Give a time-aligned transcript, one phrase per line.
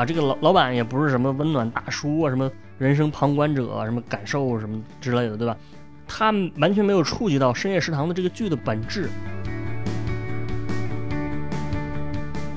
[0.00, 5.54] 啊，这个老老板也不是什么温暖大叔啊，什么人生旁观者，什么感受什么之类的，对吧？
[6.08, 9.10] 他完全没有触及到深夜食堂的这个剧的本质。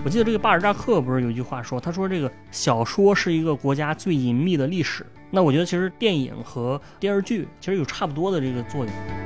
[0.06, 5.06] 我记得这个巴尔扎克不是有一句话说，他说这个小说是一个国家最隐秘的历史。
[5.30, 9.23] 那我觉得其实电影和电视剧其实有差不多的这个作用。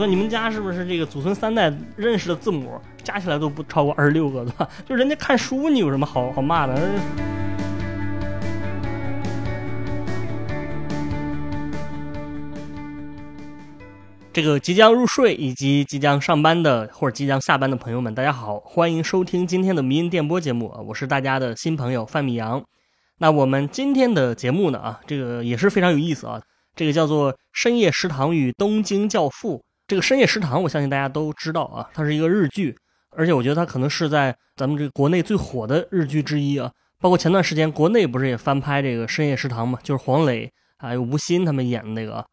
[0.00, 4.66] 那你们家是不是这个祖孙三代认识的字母加起来都不超过二十六个，对吧？
[4.88, 6.74] 就人家看书，你有什么好好骂的？
[14.32, 20.80] 这个即将入睡以及即将上班的或者即将下班的朋友们，大家好，欢迎收听今天的迷音电波节目啊！
[20.80, 22.64] 我是大家的新朋友范米阳。
[23.18, 26.40] 那我们今天的节目呢啊，这个也是非常有意思啊。
[26.74, 29.58] 这个叫做《深夜食堂与东京教父》。
[29.90, 32.72] 这个《深夜食堂》，我相信大家都知道啊，它是一个日剧，
[33.16, 36.70] 而且我觉得它可能是在咱们这个国内最火的日剧之一啊。
[37.00, 42.24] 包括前段时间国内不是也翻拍这个《深夜食堂》嘛，就是黄磊还有吴昕他们演的那个。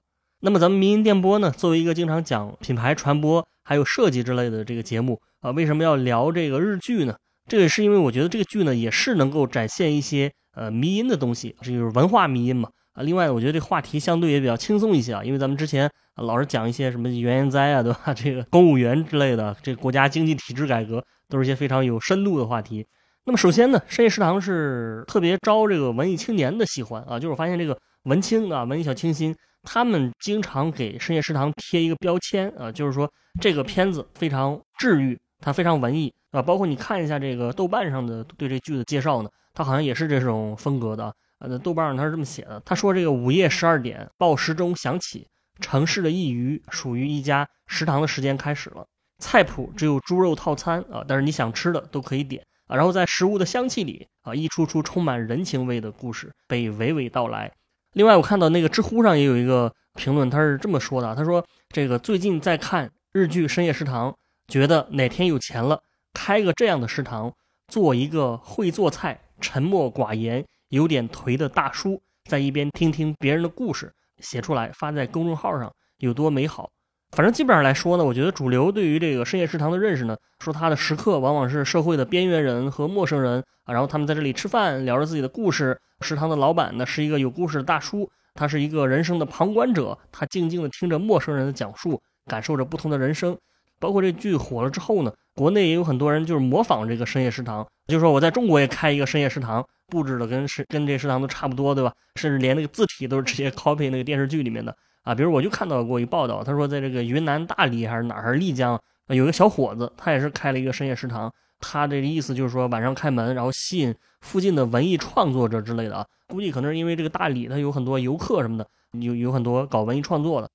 [0.41, 7.16] 那么咱们民营电波呢，作为一个经常讲品牌传播还有设计之类的这个节目啊，为什么要聊这个日剧呢？
[7.47, 13.03] 这个是因为我觉得这个剧呢也是能够展现一些呃迷音的东西，这就是文化迷音嘛啊。
[13.03, 18.14] 另外，我觉得这话题相对也比较轻松一些啊，因为咱们之前老是讲一些什么原研哉啊，对吧？
[18.17, 22.86] 这个公务员之类的，这个国家经济体制改革都是一些非常有深度的话题。
[23.25, 29.36] 那么首先呢，深夜食堂是特别招这个文艺青年的喜欢啊，就是我发现这个文青啊，文艺小清新。
[29.70, 36.42] 他们经常给深夜食堂贴一个标签啊，就是说这个片子非常治愈，它非常文艺啊。
[36.42, 41.14] 包括你看一下这个豆瓣上的对这剧的介绍呢，它好像也是这种风格的。
[41.39, 45.27] 那豆瓣上他是这么写的，他说这个午夜十二点报时钟响起，
[45.59, 48.85] 城市的一隅属于一家食堂的时间开始了。
[49.19, 52.75] 菜谱只有猪肉套餐啊，但是你想吃的都可以点啊。
[52.75, 57.51] 然后在食物的香气里啊，一出出充满人情味的故事被娓娓道来。
[57.94, 64.12] 另外，我看到那个知乎上也有一个评论，他是这么说的：“他说这个最近在看日剧《深夜食堂》，
[64.47, 65.81] 觉得哪天有钱了，
[66.13, 67.33] 开个这样的食堂，
[67.67, 76.69] 做一个会做菜、沉默寡言、有点颓的大叔，在一边听听别人的故事，写出来发在公众号上，有多美好。”
[77.16, 85.79] 反正基本上来说呢，我觉得主流对于这个深夜食堂的认识呢，说他的食客往往是社会的边缘人和陌生人啊，然后他们在这里吃饭，聊着自己的故事。
[86.01, 93.35] 食堂的老板呢是一个有故事的大叔，他是一个人生的旁观者，他静静的听着陌生人的讲述，感受着不同的人生。
[93.79, 101.94] 包括这剧火了之后呢，国内也有很多人就是模仿这个深夜食堂，就是说我在中国也开一个深夜食堂，布置的跟是跟这食堂都差不多，对吧？
[102.16, 105.16] 甚至连那个字体都是直接 copy 那个电视剧里面的啊。
[105.16, 111.34] 比如我就看到过一报道，他说在这个云南大理还是哪儿丽江，有一个小伙子，他也是开了一个深夜食堂。
[111.59, 116.06] 他这个意思就是说晚上开门，然后吸引附近的文艺创作者之类的啊。
[116.28, 118.68] 估计可能是因为这个大理它有很多游客什么的，
[119.00, 120.50] 有有很多搞文艺创作的。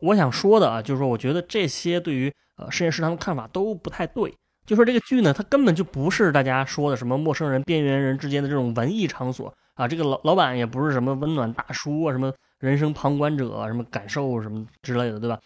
[0.00, 4.34] 我想说的啊，就是说我觉得这些对于呃深夜食堂的看法都不太对。
[4.64, 9.88] 就说这个剧呢，它根本就不是大家说的什么陌生人、边缘人之间的这种文艺场所啊。
[9.88, 15.38] 这个老老板也不是什么温暖大叔啊，什么人生旁观者，什么感受什么之类的，对吧？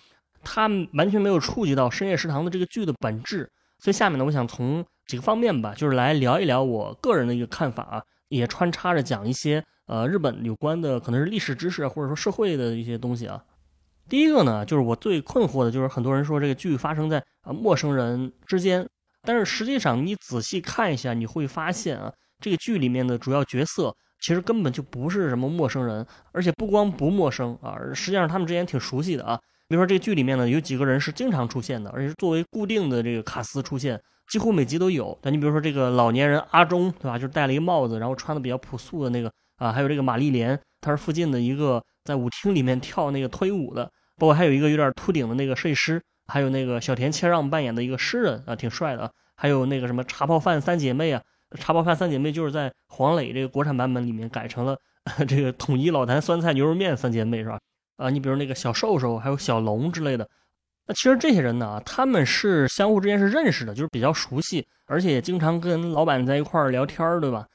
[0.44, 3.50] 他完全没有触及到深夜食堂的这个剧的本质。
[3.78, 13.42] 所以下面呢，我想从几个方面吧，就是来聊一聊我个人的一个看法啊，也穿插着讲一些呃日本有关的可能是历史知识或者说社会的一些东西啊。
[14.08, 18.88] 第一个呢，就是我最困惑的就是很多人说这个剧发生在啊陌生人之间，
[19.26, 22.10] 但是实际上你仔细看一下，你会发现啊，
[22.40, 29.38] 这个剧里面的主要角色其实根本就不是什么陌生人，而且不光不陌生啊，实际上他们之间挺熟悉的啊。
[29.68, 34.00] 比如说这个剧里面呢，有几个人是经常出现的，而且是作为固定的这个卡司出现，
[34.30, 35.18] 几乎每集都有。
[35.20, 37.18] 但你比如说这个老年人阿忠，对吧？
[37.18, 43.90] 就是戴了一个帽子，然后穿的比较朴素的那个啊，还有这个玛丽莲，她是附近的一个在舞厅里面跳那个推舞的。
[44.18, 49.10] 包括还有一个有点秃顶的那个设计师，还有那个小田切让扮演的一个诗人啊，挺帅的。
[49.36, 51.22] 还有那个什么茶泡饭三姐妹啊，
[51.58, 54.78] 茶泡饭三姐妹就是在黄磊这个国产版本里面改成了
[55.28, 57.58] 这个统一老坛酸菜牛肉面三姐妹，是吧？
[57.96, 60.28] 啊，你比如那个小瘦瘦，还有小龙之类的，
[60.86, 67.46] 那其实这些人呢，他们是相互之间是认识的，就是比较熟悉，而且也经常跟老板在一块儿聊天儿对吧？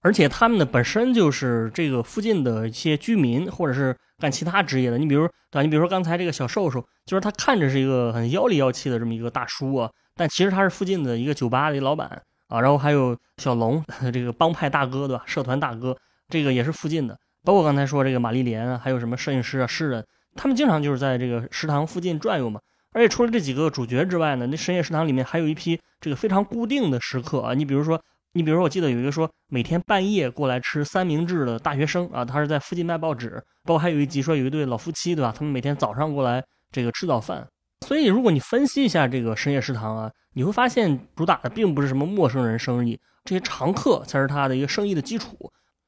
[0.00, 4.98] 而且他们呢本身就是这个附近的一些居民，或者是干其他职业的。
[4.98, 5.62] 你比如，对吧？
[5.62, 12.08] 你比如说刚才这个小瘦瘦，就是他看着是一个很妖里妖气的这么一个大叔啊，但其实他是附近的一个酒吧的老板
[12.48, 12.60] 啊。
[12.60, 13.82] 然后还有小龙，
[14.12, 15.22] 这个帮派大哥对吧？
[15.26, 15.96] 社团大哥，
[16.28, 17.16] 这个也是附近的。
[17.44, 20.04] 包括刚才说这个玛丽莲啊，还有什么摄影师啊、诗人，
[20.34, 22.60] 他们经常就是在这个食堂附近转悠嘛。
[22.92, 27.54] 而而且除了这几个主角之外呢，那深夜食堂里面还有一批这个非常固定的食客啊。
[27.54, 28.02] 你比如说，
[28.34, 33.42] 你比如说，我记得有一个说每天半夜过来吃三明治的大学生啊，他是在附近卖报纸。
[33.64, 35.34] 包括还有一集说有一对老夫妻，对吧？
[35.36, 37.46] 他们每天早上过来这个吃早饭。
[37.86, 45.36] 所以如果你分析一下这个深夜食堂啊，你会发现主打的并不是什么陌生人生意，这些常客才是他的一个生意的基础。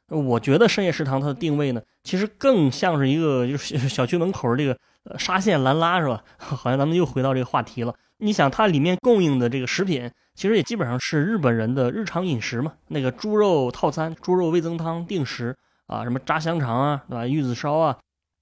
[0.09, 4.77] 我觉得深夜食堂它的定位呢，其实更像是一个就是小区门口这个
[5.19, 6.23] 沙县兰拉是吧？
[6.37, 7.95] 好像咱们又回到这个话题了。
[8.21, 12.73] 你想它里面供应的这个食品，其实也基本上是日本人的日常饮食嘛。
[12.89, 15.57] 那个猪肉套餐、猪肉味增汤定时
[15.87, 17.27] 啊，什么炸香肠啊，对吧？
[17.27, 17.99] 玉子烧啊。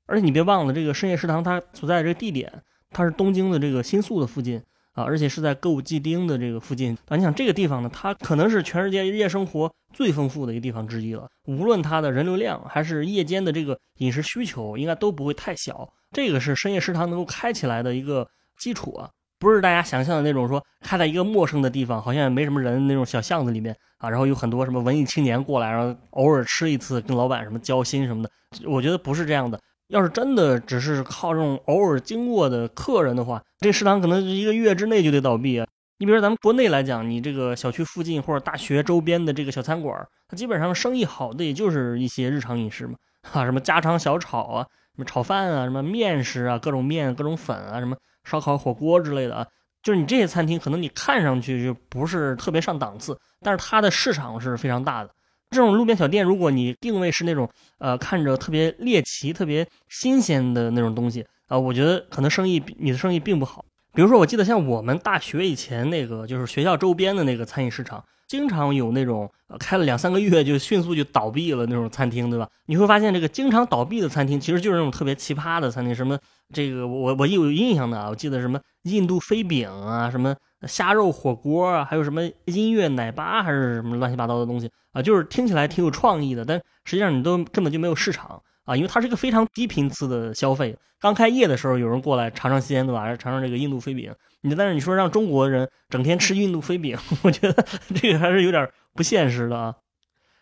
[0.06, 2.52] 而且你别忘了，这个深夜食堂它所在的这个地点，
[2.90, 4.62] 它是东京的这个新宿的附近。
[4.94, 11.28] 啊，而且是在歌舞伎町的这个附近啊，你想这个地方呢，它可能是全世界夜生活最丰富的一个地方之一了。
[11.46, 15.88] 无论它的人流量还是夜间的这个饮食需求，应该都不会太小。
[16.10, 18.28] 这个是深夜食堂能够开起来的一个
[18.58, 19.08] 基础啊，
[19.38, 28.30] 不是大家想象的那种说开在一个陌生的地方，好像也没什么人那种小巷子里面啊，然后有很多什么文艺青年过来，然后偶尔吃一次，跟老板什么交心什么的。
[28.66, 29.58] 我觉得不是这样的。
[29.88, 35.66] 要是真的只是靠这种偶尔经过的客人的话，这食堂可能一个月之内就得倒闭啊！
[35.98, 42.96] 你比如说咱们国内来讲，你这个小区附近或者大学周边的这个小餐馆，它基本上生意好的也就是一些日常饮食嘛，
[43.32, 44.62] 啊，什么家常小炒啊，
[44.94, 47.96] 什么炒饭啊，什么面食啊，各种面、各种粉啊，什么
[48.28, 49.46] 烧烤、火锅之类的啊，
[49.82, 55.10] 就是你这些餐厅，可能你看上去就不是特别上档次，但是它的市场是非常大的。
[55.50, 57.48] 这种路边小店，如果你定位是那种，
[57.78, 63.64] 呃，看着特别猎奇、特别新鲜的那种东西，啊，我觉得可能生意你的生意并不好。
[63.94, 69.28] 比如说，我记得像我们大学以前那个，就是学校周边的那个餐饮市场，经常有那种
[69.58, 72.48] 开了两三个月就迅速就倒闭了那种餐厅，对吧？
[72.66, 76.16] 你会发现，这个经常倒闭的餐厅，其实就是那种特别奇葩的餐厅，什么
[76.54, 80.36] 这个我我有印象的，我记得什么印度飞饼啊，什么。
[80.66, 85.00] 虾肉火锅啊，还有什么音乐奶吧，还是什么乱七八糟的东西啊？
[85.00, 90.76] 就是听起来挺有创意的，但实际上你都根本就没有市场啊，因为它是一个非常低频次的消费。
[91.00, 93.16] 刚开业的时候，有人过来尝尝鲜，对吧？
[93.16, 94.14] 尝尝这个印度飞饼。
[94.42, 99.74] 你但是你说让中国人整天吃印度飞饼， 我觉得这个还是有点不现实的啊。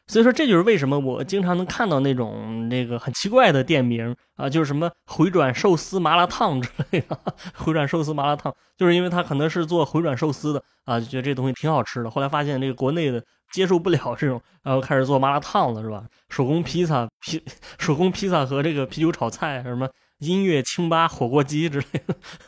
[0.08, 7.18] 所以说，这就是为什么我经常能看到那种那个很奇怪的店名啊，就是什么回转寿司麻辣烫之类的。
[7.54, 12.10] 回转寿司麻辣烫，就是因为他可能是做回转寿司的啊，就觉得这东西挺好吃的。
[12.10, 16.04] 后来发现这个国内的接受不了这种，然后开始做麻辣烫了，是吧？
[16.28, 17.42] 手工披萨、披
[17.78, 19.88] 手工披萨和这个啤酒炒菜，什么
[20.18, 21.86] 音乐清吧火锅鸡之类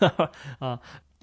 [0.00, 0.30] 的
[0.60, 0.78] 啊。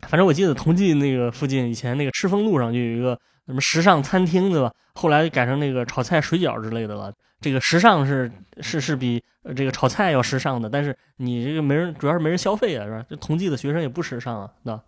[0.08, 3.20] 反正我记得同济那个附近以前那个赤峰路上就有一个。
[3.48, 4.74] 什么时尚餐厅对吧？
[4.96, 7.14] 后来改成那个炒菜水饺之类的了。
[7.40, 9.24] 这个时尚是是是比
[9.56, 13.06] 这个炒菜要时尚的，但是你这个没人，主要是没人消费啊，是吧？
[13.08, 14.82] 这同济的学生也不时尚啊，对吧？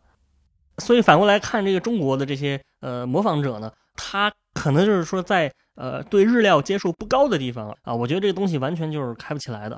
[0.80, 9.78] 所以反过来看，这个中国的这些呃模仿者呢，他可能就是说在呃对日料接受不高的地方啊，我觉得这个东西完全就是开不起来的。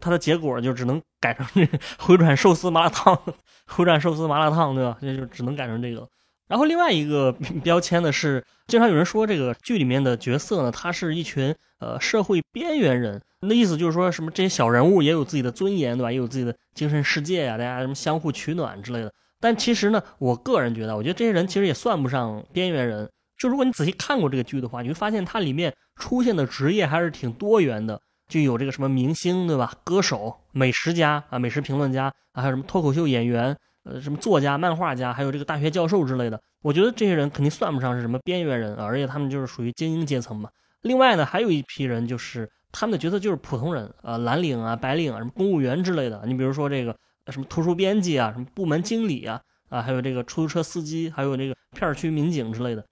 [0.00, 1.44] 它的结果就只能改成
[1.98, 3.20] 回转寿司麻辣烫，
[3.66, 4.96] 回转寿司麻辣烫，对吧？
[5.00, 6.08] 这就只能改成这个。
[6.46, 7.32] 然后另外一个
[7.62, 13.20] 标签呢是，经常有人说这个剧里面的角色呢，他是一群呃社会边缘人。
[13.40, 16.12] 那意思就是说什么这些小人物也有自己的尊严，对吧？
[16.12, 19.12] 也有自己的精神世界呀，大家什么相互取暖之类的。
[19.40, 23.10] 但其实呢，我个人觉得，我觉得这些人其实也算不上边缘人。
[23.38, 29.72] 就如果你仔细看过这个剧的话，你会发现它里面出现的职业还是挺多元的，就有这个什么明星，对吧？
[29.84, 33.56] 歌手、美食家啊，美食评论家啊，还有什么脱口秀演员。
[33.84, 40.50] 呃，什么作家、漫画家，还有这个大学教授之类的，我觉得这些人肯定算不上是什么边缘人啊，而且他们就是属于精英阶层嘛。
[40.82, 46.22] 另外呢，还有一批人，就是他们的角色就是普通人啊，蓝领啊、白领啊，什么公务员之类的。
[46.26, 46.94] 你比如说这个
[47.28, 49.40] 什么图书编辑啊，什么部门经理啊，
[49.70, 52.84] 啊，还有这个出租车司机，还有这个片区民警之类的。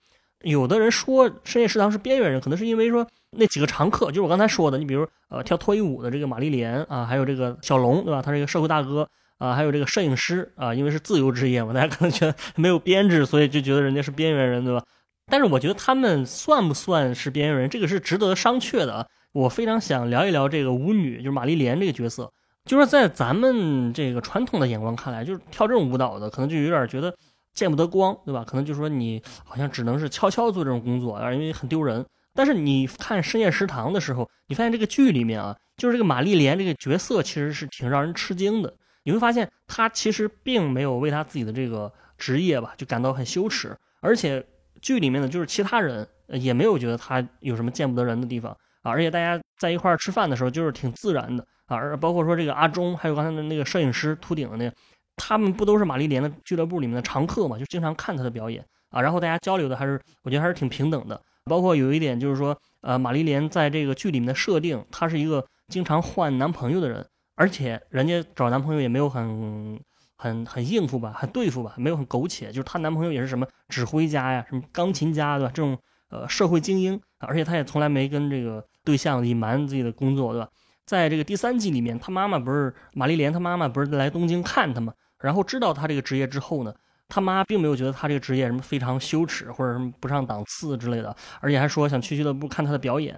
[0.50, 8.23] 有的人说深夜食堂是边缘人，可能是因为说那几个常客，就是我刚才说的，你比如呃跳脱衣舞的这个玛丽莲啊，还有这个小龙，对吧？
[8.23, 9.09] 他是一个社会大哥。
[9.38, 14.83] 啊，还有这个摄影师啊，因为是自由职业嘛，大家可能觉得 没有编制，所以就觉得人家是边缘人，对吧？
[15.31, 19.07] 但是我觉得他们算不算是边缘人，这个是值得商榷的啊。
[19.33, 22.33] 我非常想聊一聊这个舞女，就是玛丽莲这个角色，
[22.65, 27.15] 就是在咱们这个传统的眼光看来，就是跳这种舞蹈的，可能就有点觉得
[27.57, 28.45] 见不得光，对吧？
[28.47, 32.07] 可能就是说你好像只能是悄悄做这种工作啊，因为很丢人。
[32.35, 38.73] 但是你看深夜食堂的时候，你发现这个剧里面啊，就是这个玛丽莲这个角色其实是挺让人吃惊的。
[39.05, 44.45] 你会发现，他其实并没有为他自己的这个职业吧，就感到很羞耻，而且
[44.83, 54.77] 剧里面的就是其他人也没有觉得他有什么见不得人的地方啊，而且大家在一块儿吃饭的时候就是挺自然的啊，而包括说这个阿忠，还有刚才的那个摄影师秃顶的那个，
[55.16, 59.00] 他们不都是玛丽莲的俱乐部里面的常客嘛，就经常看他的表演啊。
[59.00, 61.20] 然后大家交流的还是我觉得还是挺平等的。
[61.44, 67.06] 包括有一点就是说，呃，玛丽莲在这个剧里面的设定，她是一个经常换男朋友的人，
[67.37, 69.78] 而且人家找男朋友也没有很
[70.16, 75.52] 很很应付吧，很对付吧，没有很苟且，就是她男朋友也是什么指挥家呀，什么钢琴家对吧？
[75.54, 75.78] 这种
[76.11, 80.49] 呃社会精英，而且她也从来没跟这个对象隐瞒自己的工作对吧？
[80.85, 84.92] 在这个第三季里面，她妈妈不是玛丽莲，她妈妈不是来东京看她吗？
[85.20, 86.75] 然后知道他这个职业之后呢？
[87.08, 93.16] 他妈并没有觉得他这个职业什么非常羞耻或者什么不上档次之类的，而且还说想去俱乐部看他的表演。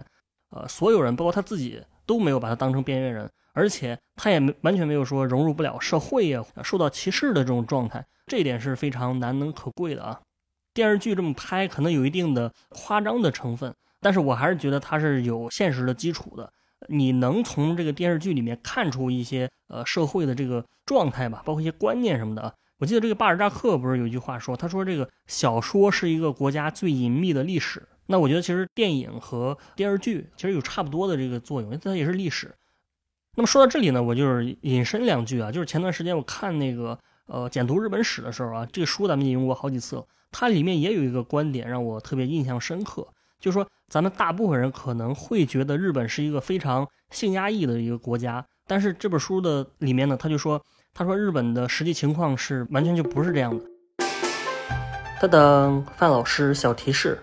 [0.50, 10.20] 呃，所有人包括他自己都没有把他当成边缘人，而且他也没完全没有说融入不了社会呀、受到歧视的这种状态，这一点是非常难能可贵的啊。
[10.74, 16.52] 电视剧这么拍可能有一定的夸张的成分，但是我还是觉得它是有现实的基础的。
[16.86, 22.54] 你能从这个电视剧里面看出一些呃社会的这个状态吧，包括一些观念什么的啊。
[22.78, 27.82] 我记得这个巴尔扎克不是有一句话说，他说这个小说是一个国家最隐秘的历史。
[28.06, 32.54] 那我觉得其实电影和电视剧其实有差不多的这个作用，因为它也是历史。
[33.36, 43.06] 那么说到这里呢，我就是引申两句啊，就是前段时间我看那个呃简读日本史的时候啊，这个书咱们引用过好几次，它里面也有一个观点让我特别印象深刻，
[43.40, 50.60] 就说咱们大部分人可能会觉得日本是一个非常性压抑的一个国家，但是这本书的里面呢，他就说。
[50.94, 53.64] 他说：“日本的实际情况是完全就不是这样的。”
[55.20, 57.16] 噔噔，范老师小提示，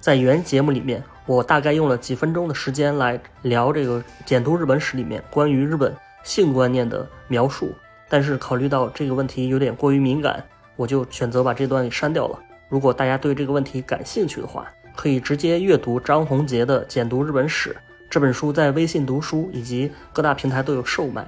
[0.00, 7.72] 在原节目里面，我大概用了几分钟的时间来聊这个《简读日本史》里面关于日本性观念的描述，
[8.06, 10.44] 但是考虑到这个问题有点过于敏感，
[10.76, 12.38] 我就选择把这段给删掉了。
[12.68, 17.70] 如果大家对这个问题感兴趣的话，可以直接阅读张宏杰的《简读日本史》
[18.10, 21.26] 这本书，在微信读书以及各大平台都有售卖。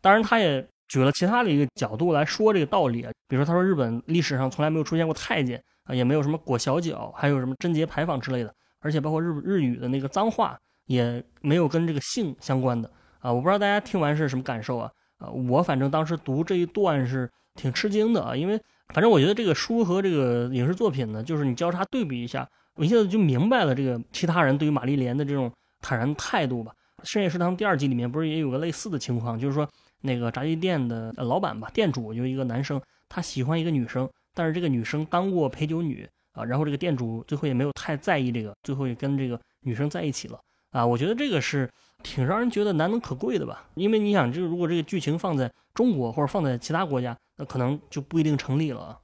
[0.00, 13.30] 当然，他也举了其他的一个角度来说这个道理啊，比如说他说日本历史上从来没有出现过太监啊，也没有什么裹小脚，还有什么贞节牌坊之类的，而且包括日日语的那个脏话也没有跟这个性相关的啊。
[13.30, 14.90] 我不知道大家听完是什么感受啊？
[15.18, 18.58] 啊，我反正当时读这一段是挺吃惊的啊，因为
[18.92, 26.72] 反正我觉得这个书和这个影视作品呢，就是你交叉对比一下，我一下子就明白了这个其他人对于玛丽莲的这种坦然态度吧。
[27.02, 29.68] 深夜食堂第二季里面不是也有个类似的情况，就是说。
[30.02, 40.40] 那个炸鸡店的老板吧，店主就一个男生，他喜欢一个女生，但是这个女生当过陪酒女啊，然后这个店主最后也没有太在意这个，最后也跟这个女生在一起了
[40.70, 40.86] 啊。
[40.86, 41.70] 我觉得这个是
[42.02, 48.98] 挺让人觉得难能可贵的吧，因为你想，这如果这个剧情放在中国或者放在其他国家，那可能就不一定成立了。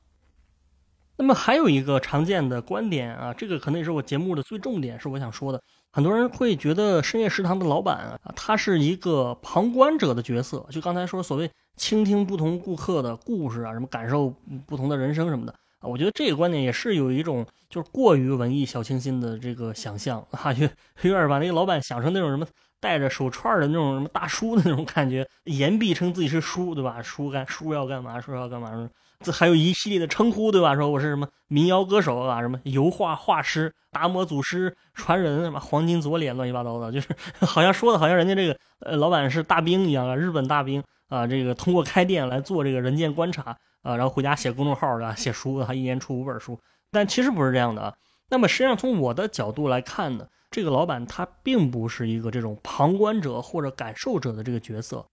[1.19, 5.63] 那么还有一个常见的观点啊，这个可能也是我节目的最重点，是我想说的。
[5.91, 14.29] 很多人会觉得深夜食堂的老板啊，他是一个旁观者的角色，就刚才说所谓倾听不同顾客的故事啊，什么感受
[14.67, 15.55] 不同的人生什么的，
[15.87, 20.65] 我觉得这个观点也是有一种就是过于文艺小清新的这个想象啊， 就
[21.03, 22.47] 有点把那个老板想成那种什么
[22.81, 27.01] 戴着手串的那种什么大叔的那种感觉，言必称自己是叔，对吧？
[27.03, 28.21] 叔干叔要干嘛？
[28.21, 28.89] 叔要干嘛？
[29.21, 30.75] 这还有一系列的称呼，对吧？
[30.77, 37.09] 说我是什么民谣歌手啊，什么油画画师、达摩祖师传人，什么黄金左脸，乱七八糟的，就是
[37.41, 46.59] 好像说的好像人家这个呃老板是大兵一样啊，日本大兵啊，这个通过开店来做这个人间观察啊，然后回家写公众号啊，写书的，他一年出五本书，
[46.91, 47.95] 但其实不是这样的啊。
[48.29, 55.07] 那么实际上从我的角度来看呢，这个老板他并不是一个这种旁观者或者感受者的这个角色，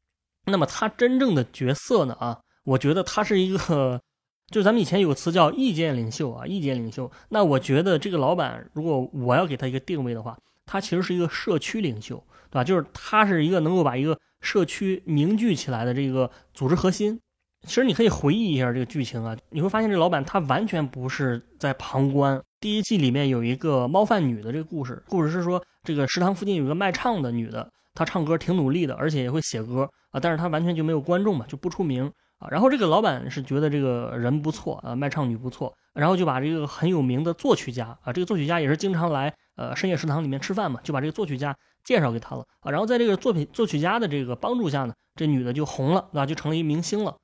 [0.45, 2.39] 那么他真正的角色呢啊？
[2.63, 4.01] 我觉得他是一个，
[4.49, 7.11] 就咱们以前有个词叫意见领袖啊，意见领袖。
[7.29, 12.15] 那我觉得这个老板，如果我要给他一个定位的话，他其实是一个社区领袖，
[12.49, 12.63] 对吧？
[12.63, 17.19] 就是他是一个能够把一个社区凝聚起来的这个组织核心。
[17.65, 22.41] 其实你可以回忆一下这个剧情啊，你会发现这老板他完全不是在旁观。
[22.59, 32.47] 第一季里面有一个猫饭女的这个故事，故事是说这个食堂附近有一个卖唱的女的，她唱歌挺努力的，而且也会写歌啊，但是她完全就没有观众嘛，就不出名啊。
[32.51, 41.55] 然后这个老板是觉得这个人不错啊，卖唱女不错，然后就把这个很有名的作曲家啊，这个作曲家也是经常来呃深夜食堂里面吃饭嘛，就把这个作曲家
[41.85, 42.71] 介绍给他了啊。
[42.71, 46.25] 然后在这个作品作曲家的这个帮助下呢，这女的就红了，对吧？
[46.25, 47.15] 就成了一明星了。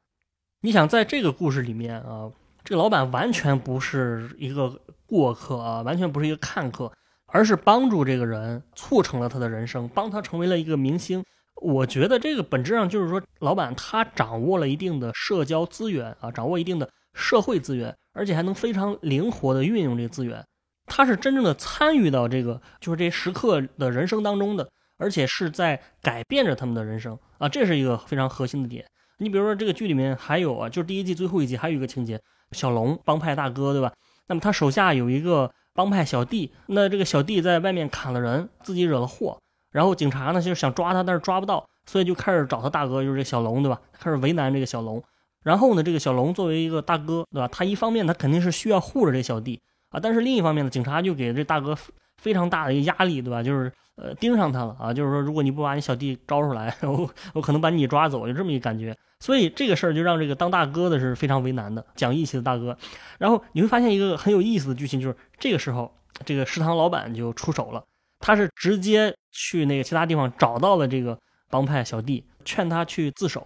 [0.61, 2.29] 你想在这个故事里面啊，
[2.65, 4.69] 这个老板完全不是一个
[5.05, 6.91] 过客啊，完全不是一个看客，
[7.27, 11.23] 而是帮助这个人促成了他的人生，帮他成为了一个明星。
[11.61, 20.45] 我觉得这个本质上就是说，老板他掌握了一定的社交资源啊，掌握一定的社会资源，而且还能非常灵活的运用这个资源。
[20.87, 28.85] 他是真正的参与到这个就是这些食客的人生当中的，而且是在改变着他们的人生啊，这是一个非常核心的点。
[29.19, 32.19] 你比如说这个剧里面还有啊，就是第一季最后一集还有一个情节，
[32.53, 33.91] 小龙帮派大哥对吧？
[34.27, 39.37] 那么他手下有一个帮派小弟，那这个小弟在外面砍了人，自己惹了祸，
[39.71, 43.79] 然后警察呢就是想抓他，但是抓不到，所以就开始找他大哥，就是这小龙对吧？
[43.91, 45.03] 开始为难这个小龙。
[45.43, 47.47] 然后呢，这个小龙作为一个大哥对吧？
[47.49, 51.77] 他一方面他肯定是需要护着这小弟啊，但是另一方面呢，警察就给这大哥
[52.17, 53.43] 非常大的一个压力对吧？
[53.43, 53.69] 就是。
[54.01, 54.93] 呃，盯上他了啊！
[54.93, 58.97] 就是说，如果你不把你小弟招出来， 我我可能把你抓走，就这么一感觉。
[59.19, 62.77] 所以这个事儿就让这个当大哥的是非常为难的，讲义气的大哥。
[63.17, 65.93] 然后你会发现一个很有意思的剧情，就是这个时候，
[66.25, 67.83] 这个食堂老板就出手了，
[68.19, 73.45] 他是直接去那个其他地方找到了这个帮派小弟，劝他去自首。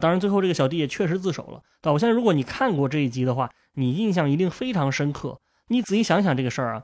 [0.00, 1.60] 当然，最后这个小弟也确实自首了。
[1.80, 5.38] 但我相信，如果你看过这一集的话，你印象一定非常深刻。
[5.68, 6.82] 你仔细想想这个事儿啊。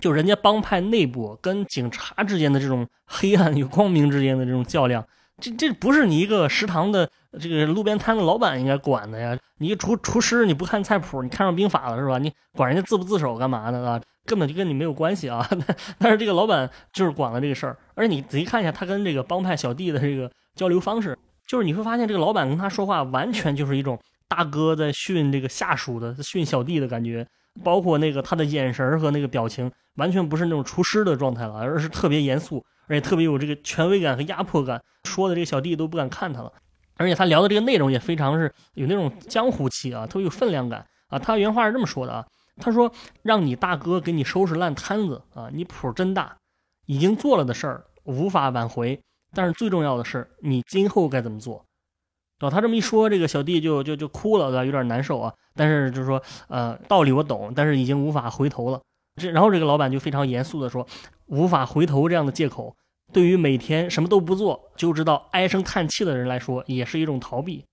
[0.00, 5.04] 就人家帮派内部跟警察之间的这种黑暗与光明之间的这种较量，
[5.40, 7.08] 这这不是你一个食堂的
[7.40, 9.36] 这个路边摊的老板应该管的呀？
[9.58, 12.18] 你厨厨师你不看菜谱，你看上兵法了是吧？
[12.18, 13.92] 你管人家自不自首干嘛呢？
[13.92, 15.48] 啊，根本就跟你没有关系啊！
[15.98, 23.98] 但是这个老板就是管了这个事儿，而且你仔细看一下他跟这个帮派小弟的这个交流方式，就是你会发现这个老板跟他说话完全就是一种
[24.28, 27.26] 大哥在训这个下属的训小弟的感觉。
[27.62, 34.82] 包括那个他的眼神和那个表情，完全不是那种厨师的状态了，而是特别严肃，而且特别有这个权威感和压迫感。
[35.04, 36.52] 说的这个小弟都不敢看他了，
[36.96, 41.18] 而且他聊的这个内容也非常是有那种江湖气啊，特别有分量感啊。
[41.18, 42.90] 他原话是这么说的啊，他说
[43.22, 46.36] ：“让你大哥给你收拾烂摊子啊，你谱真大，
[46.86, 49.00] 已经做了的事儿无法挽回，
[49.34, 51.65] 但是最重要的是你今后该怎么做。”
[52.40, 54.64] 哦，他这么一说，这个小弟就就就哭了，对吧？
[54.64, 55.32] 有点难受啊。
[55.54, 58.78] 但是就是说，呃，道理我懂，但是已经无法回头了。
[59.18, 60.86] 这然后这个老板就非常严肃的说，
[61.28, 62.76] 无法回头这样的借口，
[63.10, 67.64] 对于每天什么都不做就知道唉声叹气的人来说，也是一种逃避。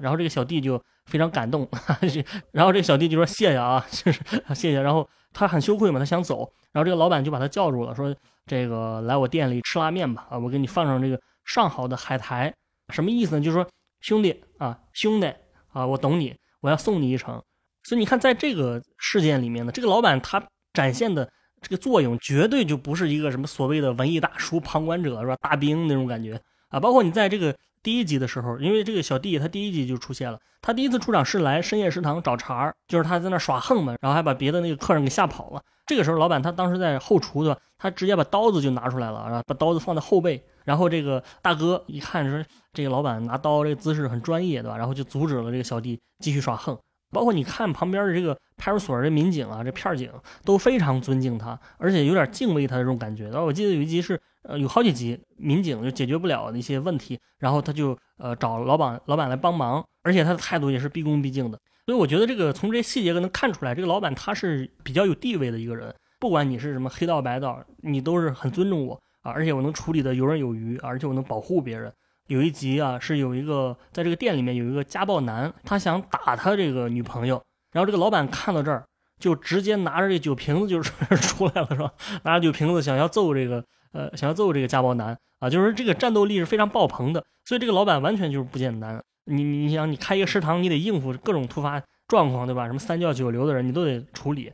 [0.00, 1.68] 然后这个小弟就非常感动，
[2.50, 4.80] 然后这个小弟就说谢谢啊， 就是谢谢。
[4.80, 6.38] 然后他很羞愧嘛，他想走。
[6.72, 8.12] 然后这个老板就把他叫住了，说
[8.46, 12.52] 这个来我店里吃拉面吧，啊，我给你放上这个上好的海苔，
[12.92, 13.40] 什么意思呢？
[13.40, 13.64] 就是说。
[14.00, 15.32] 兄弟啊，兄弟
[15.72, 17.42] 啊，我懂你，我要送你一程。
[17.82, 20.42] 所以你看，在这个事件里面呢，这个老板他
[20.74, 21.30] 展现的
[21.62, 25.36] 这个作用，绝对就不是一个什么所谓的文艺大叔、旁观者是吧？
[25.40, 26.78] 大兵那种感觉啊。
[26.78, 35.62] 包括你在这个第一集的时候，因为这个小弟他第一集就出现了，他第一次出场是来深夜食堂找茬，就是他在那耍横嘛，然后还把别的那个客人给吓跑了。
[35.88, 37.58] 这个时候，老板他当时在后厨对吧？
[37.78, 40.40] 他直接把刀子就拿出来了，然后把刀子放在后背。
[40.64, 44.76] 然后这个大哥一看说，这个老板拿刀这个姿势很专业，对吧？
[44.76, 46.76] 然后就阻止了这个小弟继续耍横。
[47.10, 50.12] 包括你看旁边的这个派出所的民警啊，这片警
[50.44, 53.30] 都非常尊敬他，而且有点敬畏他的这种感觉。
[53.30, 61.58] 然后我记得有一集是，呃，有好几集民警就解决不了那些问题，然后他就呃找老板老板来帮忙，而且他的态度也是毕恭毕敬的。
[61.88, 65.94] 所以我觉得这个从这些细节能看出来，这个老板他是比较有地位的一个人。
[66.20, 71.90] 不管你是什么黑道白道，你都是很尊重我啊，而且我能处理的游刃有余，而且我能保护别人。
[72.26, 78.84] 有一集啊，是有一个在这个店里面有一个家暴男，他想打他这个女朋友，然后这个老板看到这儿，
[79.18, 81.90] 就直接拿着这酒瓶子就是 出来了，是吧？
[82.24, 87.24] 拿着酒瓶子想要揍这个呃，想要揍这个家暴男啊，就是这个战斗力是非常爆棚的。
[87.46, 89.02] 所以这个老板完全就是不简单。
[89.28, 92.66] 你你想，你开一个食堂，你得应付各种突发状况，对吧？
[92.66, 94.52] 什么三教九流的人，你都得处理。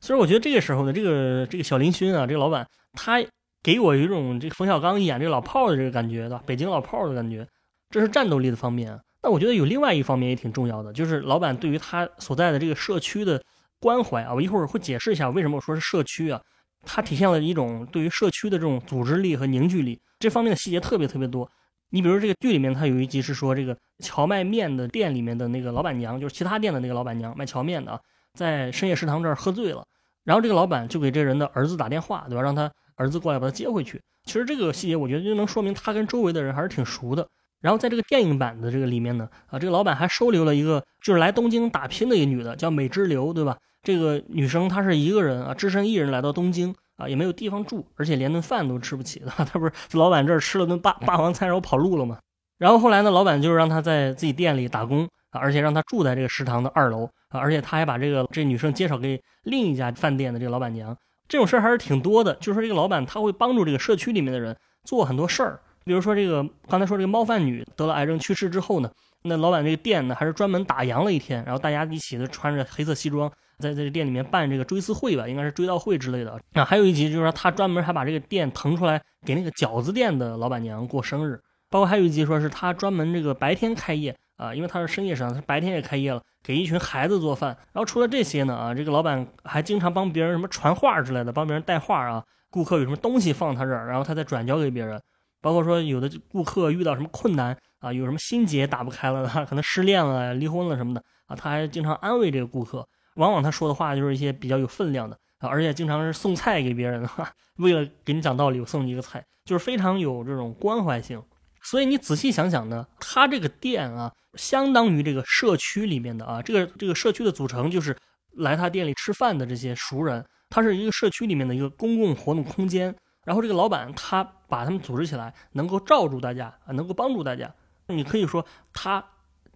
[0.00, 3.22] 所以我觉得这个时候呢，这个这个小林勋啊，这个老板他
[3.62, 7.46] 给我有一种这个冯小刚演这个老炮的这个感觉的，北京老炮的感觉，
[7.90, 8.98] 这是战斗力的方面。
[9.22, 13.42] 那我觉得有另外一方面也挺重要的，就是老板对于他所在的这个社区的
[13.80, 14.32] 关怀啊。
[14.32, 16.40] 我一会儿会解释一下为什么我说是社区啊，
[16.84, 21.50] 它体现了一种对于社区的这种组织力和凝聚力，这方面的细节特别特别多。
[21.90, 28.00] 你比如这个剧里面，他有一集是说这个荞麦面的店里面的那个老板娘，就是其他店的那个老板娘卖荞面的啊。
[28.34, 29.82] 在深夜食堂这儿喝醉了，
[30.24, 32.42] 然后这个老板就给这人的儿子打电话，对吧？
[32.42, 33.98] 让他儿子过来把他接回去。
[34.24, 37.26] 其实这个细节我觉得就能说明他跟周围的人还是挺熟的。
[37.62, 43.56] 然后在这个电影版的这个里面呢，啊，这个老板还收留了一个就是来东京打拼的一个女的，叫美之流，对吧？
[43.82, 49.26] 这个女生她是一个人啊，只身一人来到东京啊，也没有地方住，而且连顿饭都吃不起的。
[49.28, 52.18] 他不是老板这儿吃了顿霸霸王餐，然后跑路了吗？
[52.58, 55.08] 然后后来呢，老板就让他在自己店里打工。
[55.32, 60.96] 而且让他住在这个食堂的二楼啊，而且他还把这个这女生介绍给另一家饭店的这个老板娘。
[61.28, 65.60] 这种事儿还是挺多的，就是说这个老板他会帮助这个社区里面的人做很多事儿。
[65.84, 68.90] 比如说这个刚才说这个猫饭女得了癌症去世之后呢，
[69.22, 76.38] 那老板这个店呢还是专门打烊了一天，然后大家一起的穿着黑色西装在在这店里面办这个追思会吧，应该是追悼会之类的。
[76.52, 81.40] 啊，还有一集就是说他专门还把这个店腾出来给那个饺子店的老板娘过生日。
[81.68, 87.48] 包括还有一集说是他专门这个白天开业啊，因为他是深夜食堂，他白天也开业了，给一群孩子做饭。
[87.72, 92.22] 然后除了这些呢，啊，这个老板还经常帮别人什么传话之类的，帮别人带话啊。
[92.48, 95.02] 顾客有什么东西放他这儿，然后他再转交给别人。
[95.42, 102.86] 包括说有的顾客遇到什么困难啊，有什么心结打不开了，他 可能失恋了、离婚了什么的啊，他还经常安慰这个顾客。
[103.14, 111.22] 往往他说的话就是一些比较有分量的啊，而且经常是送菜给别人，哈， 为了给你讲道理，我送你一个菜，就是非常有这种关怀性。
[111.62, 117.96] 所以你仔细想想呢，他这个店啊，相当于这个社区里面的啊，这个这个社区的组成就是
[118.36, 122.94] 来他店里吃饭的这些熟人，他是一个社区里面的一个公共活动空间。
[123.24, 127.52] 然后这个老板他把他们组织起来，能够罩住大家啊，能够帮助大家。
[127.88, 129.04] 你可以说他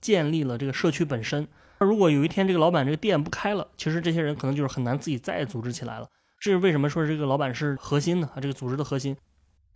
[0.00, 1.46] 建立了这个社区本身。
[1.78, 6.06] 那如果有一天这个老板这个店不开了，其实这些人可能就是很难自己再组织起来了。
[6.38, 8.30] 这是为什么说这个老板是核心呢？
[8.34, 9.16] 啊，这个组织的核心。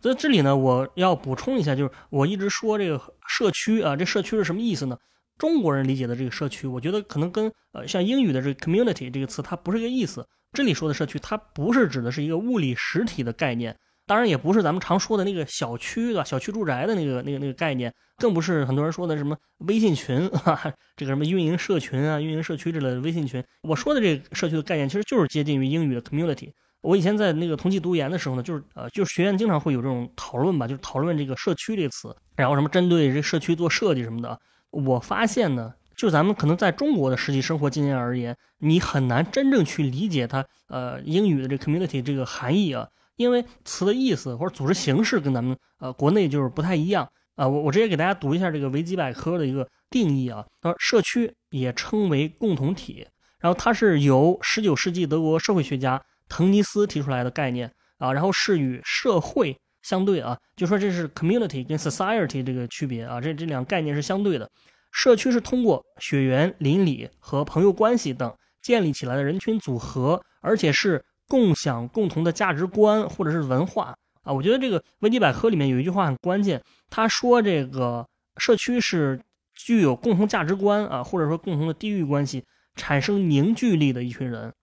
[0.01, 4.97] 所以这里呢，我要补充一下，就是我一直说这个社区啊，这社区是什么意思呢？
[5.37, 10.27] 中国人理解的这个社区，我觉得可能跟呃像英语的这个 community 这个词，它不是一个意思。
[10.53, 13.75] 这里说的社区，它不是指的是一个物理实体的概念。
[14.07, 23.43] 当然也不是咱们常说的那个小区的小区住宅的那个那个那个概念，更不是很多人说的什么微信群啊，这个什么运营社群啊、运营社区之类的微信群。
[23.63, 26.51] 我说的这个社区的概念，其实就是接近于英语的 community。
[26.81, 34.39] 我以前在那个同济读研的时候呢，就是呃，就是学院经常会有这种讨论吧，就是讨论这个社区这个词，然后什么针对这社区做设计什么的。
[34.69, 42.87] 我发现呢，就咱们可能在中国的实际生活经验而言，你很难真正去理解它呃英语的这 community 这个含义啊。
[43.15, 47.09] 因为词的意思或者组织形式跟咱们呃国内就是不太一样。
[47.35, 53.05] 啊，我我直接给大家读一下这个维基百科的一个定义啊，说社区也称为共同体，
[53.39, 57.69] 然后它是由十九世纪德国社会学家滕尼斯提出来的概念。
[57.97, 64.49] 啊，然后是与社会相对啊，就说这是 community 跟 society 这个区别啊，这这两个概念是相对的，
[64.91, 71.03] 社区是通过血缘、邻里和朋友关系等建立起来的人群组合，而且是。
[71.27, 78.07] 共享共同的价值观或者是文化啊，我觉得这个维基百科里面有一句话很关键，他说这个
[78.37, 79.19] 社区是
[79.53, 82.43] 具有共同价值观啊，或者说共同的地域关系，
[82.75, 84.53] 产生凝聚力的一群人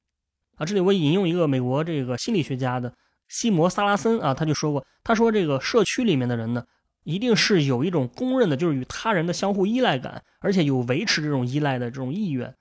[0.57, 0.67] 啊。
[0.67, 2.93] 这里我引用一个美国这个心理学家的
[3.29, 6.65] 西摩萨拉森啊，他就说过，他说这个社区里面的人呢，
[7.05, 12.55] 一定是有一种公认的，就是与他人的相互依赖感，而且有维持这种依赖的这种意愿。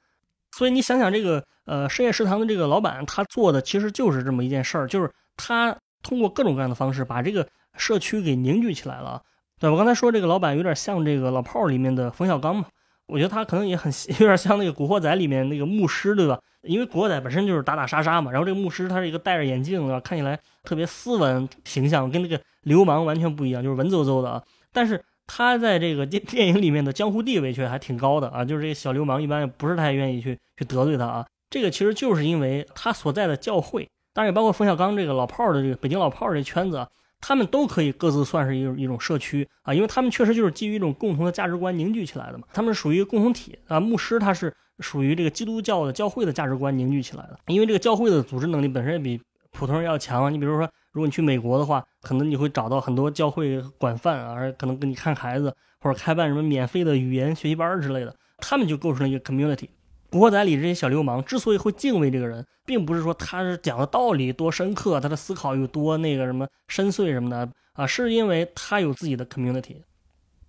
[0.52, 9.22] 所以你想想，这个呃深夜食堂的这个老板，他做的其实就是这么一件事儿，就是他通过各种各样的方式把这个社区给凝聚起来了。
[9.60, 12.66] 对我刚才说这个老板有点像这个老炮儿里面的冯小刚嘛，
[13.08, 16.40] 我觉得他可能也很 有点像那个古惑仔里面那个牧师，对吧？
[16.64, 20.00] 因为古惑仔本身就是打打杀杀嘛，然后这个牧师他是一个戴着眼镜，对吧？
[20.00, 24.44] 看起来特别斯文形象，跟那个流氓完全不一样，就是文绉绉的。
[24.74, 31.26] 但是他在这个电电影里面的江湖地位却还挺高的啊，就是这些小流氓一般也不是太愿意去去得罪他啊。
[31.50, 36.86] 这个其实就是因为他所在的教会，当然也包括冯小刚这个老炮儿的这个北京老炮儿这圈子，
[37.22, 43.80] 他们都可以各自算是一种一种社区啊，因为他们确实就是基于一种共同的价值观凝聚起来的嘛，他们属于共同体啊。
[43.80, 50.34] 牧师他是属于这个基督教的教会的价值观凝聚起来的，因为这个教会的组织能力本身也比普通人要强。
[50.34, 50.70] 你比如说。
[50.91, 59.69] 如果你去美国的话，可能你会找到很多教会管饭啊，而可能给你看孩子，或者开办什么免费的语言学习班之类的，他们就构成了一个 community。
[60.10, 69.77] 古惑仔里这些小流氓之所以会敬畏这个人，并不是说他是讲的道理多深刻，他的思考有多那个什么深邃什么的啊，是因为他有自己的 community。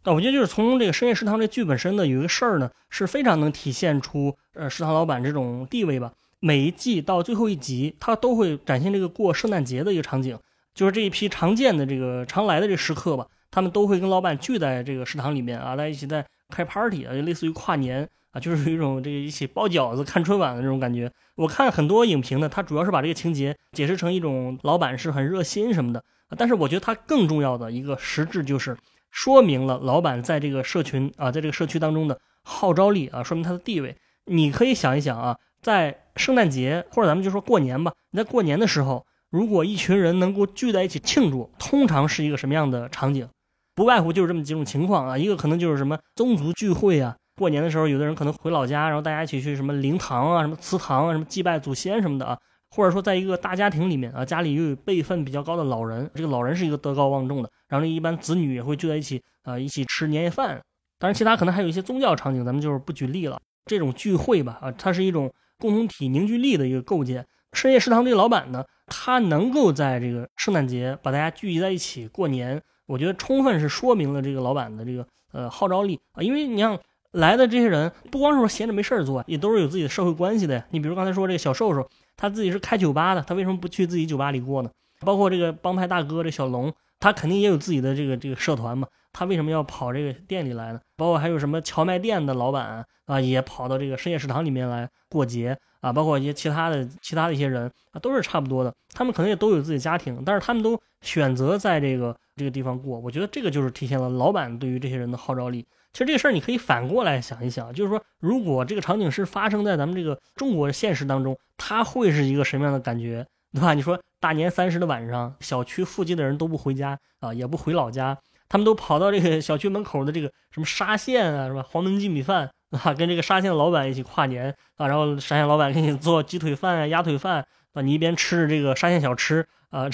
[0.02, 6.12] 那我觉得就是从这个深夜食堂这剧本身的有一个事儿呢，是非常能体现出呃食堂老板这种地位吧。
[6.44, 10.36] 每一季到最后一集，它都会展现这个过圣诞节的一个场景，
[10.74, 21.08] 就是这一批常见的这个常来的这食客吧，他们都会跟老板聚在这个食堂里面啊，在一起在开 party 啊，就类似于跨年啊，就是有一种这个一起包饺子看春晚的这种感觉。
[21.36, 26.02] 我看很多影评呢，它主要是把这个情节解释成一种老板是很热心什么的，
[26.36, 28.76] 但是我觉得它更重要的一个实质就是
[29.12, 33.94] 说明了老板在这个社群啊，在这个社区当中的号召力啊，说明他的地位。
[34.26, 35.36] 你可以想一想啊。
[35.60, 43.28] 在圣诞节或者咱们就说过年吧，你在过年的时候，如果一群人能够聚在一起庆祝，通常是一个什么样的场景？
[43.74, 45.16] 不外乎就是这么几种情况啊。
[45.16, 52.36] 一个可能就是什么宗族聚会啊，过年的时候，有的人可能回老家，然后大家一起去什么灵堂啊、什么祠堂啊、什么祭拜祖先什么的啊。
[52.74, 60.60] 或者说在一个大家庭里面啊，家里又有辈分比较高的老人，这个老人是一个德高望重的，然后，一般子女也会聚在一起啊，一起吃年夜饭。
[60.98, 63.38] 当然，其他可能还有一些宗教场景，咱们就是不举例了。
[63.66, 65.32] 这种聚会吧，啊，它是一种。
[65.58, 67.24] 共同体凝聚力的一个构建。
[67.52, 76.18] 深夜食堂这个老板呢，他能够在这个圣诞节把大家聚集在一起过年，我觉得充分是说明了这个老板的这个呃号召力啊。
[76.20, 76.76] 因为你像
[77.12, 80.66] 来的这些人不光是说闲着没事儿做，也都是有自己的社会关系的呀。
[80.70, 84.70] 你比如刚才说这个小瘦瘦，他自己是开酒吧的，他为什么不去自己酒吧里过呢？
[85.02, 90.80] 包括这个帮派大哥这小龙，他肯定也有自己的这个这个社团嘛，他为什么要跑这个店里来呢？
[90.96, 98.72] 包括还有什么荞麦店的老板啊，也跑到这个深夜食堂里面来过节啊，包括一些其他的其他的一些人啊，都是差不多的。
[98.94, 102.98] 他们可能也都有自己家庭，但是他们都选择在这个这个地方过。
[102.98, 105.66] 我觉得这个就是体现了老板对于这些人的号召力。
[105.92, 113.74] 其实这个事儿你可以反过来想一想，就是说，如果这个场景是发生在咱们这个中国现实当中，它会是一个什么样的感觉，对吧？
[113.74, 118.16] 你说大年三十的晚上，小区附近的人都不回家啊，也不回老家，
[118.52, 121.64] 他们都跑到这个小区门口的这个什么沙县啊，是吧？
[121.70, 122.50] 黄焖鸡米饭
[122.84, 129.88] 啊，跟这个沙县的老板一起跨年啊，然后沙县老板给你做鸡腿饭啊、鸭腿饭啊，你一边吃着这个沙县小吃啊，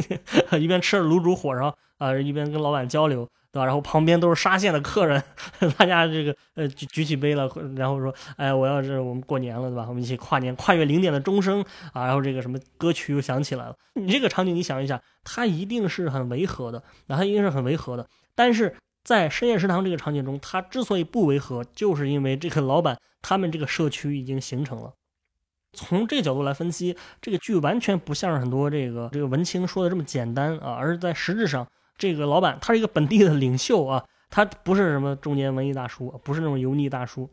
[0.58, 3.28] 一边吃着卤煮火烧啊，一边跟老板交流。
[3.58, 3.66] 对吧？
[3.66, 5.20] 然后旁边都是沙县的客人，
[5.76, 9.86] 大家这个呃举举起杯了，然后说：“哎，我要是我们过年了，对吧？
[9.88, 11.60] 我们一起跨年，跨越零点的钟声
[11.92, 13.74] 啊，然后这个什么歌曲又响起来了。
[13.94, 18.06] 你这个场景，你想一下，它一定是很违和的，那它一定是很违和的。
[18.36, 24.92] 但是在深夜食堂这个场景中，它之所以不违和，就是因为这个老板他们这个社区已经形成了。
[25.72, 31.66] 从这个角度来分析，这个剧完全不像是很多这个这个文青说的这么简单啊，而是在实质上。”
[31.98, 37.28] 这个老板他是一个本地的领袖啊，他不是什么中年文艺大叔，不是那种油腻大叔，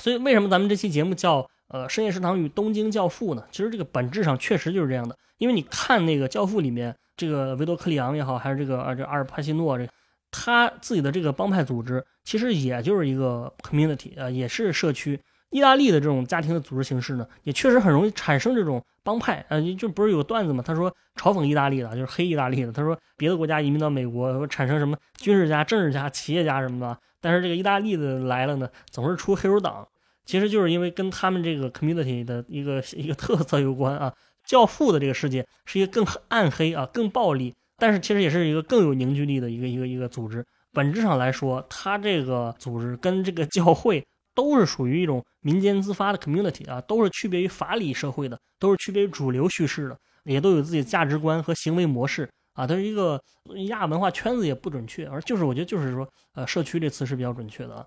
[0.00, 3.42] 所以为什么咱们这期节目叫呃深夜食堂与东京教父呢？
[3.50, 9.92] 其实这个本质上确实就是这样的，因为你看那个教父里面这个维多克里昂也好，还是这个呃这阿尔帕西诺这个
[10.30, 15.18] 他自己的这个帮派组织，其实也就是一个 community 啊，也是社区。
[15.50, 19.44] 意大利的这种家庭的组织形式呢，也确实很容易产生这种帮派。
[19.48, 20.62] 呃，就不是有段子嘛？
[20.62, 22.72] 他说嘲讽意大利的，就是黑意大利的。
[22.72, 29.86] 他说别的国家移民到美国，产生什么军事家、政治家、企业家什么的，但是这个意大利的来了呢，总是出黑手党。
[30.24, 34.12] 其实就是因为跟他们这个 community 的一个一个特色有关啊。
[34.44, 40.44] 教父的这个世界是一个更暗黑啊、更暴力，但是其实也是一个更有凝聚力的一个一个一个组织。
[40.72, 44.04] 本质上来说，他这个组织跟这个教会。
[44.34, 52.66] 都是属于一种民间自发的 community 啊，都是区别于法理社会的，都是区别于主流叙事的，也都有自己的价值观和行为模式啊。
[52.66, 53.22] 它是一个
[53.68, 57.86] 亚文化圈子也不准确，而就是我觉得就是说，呃，社区这词是比较准确的，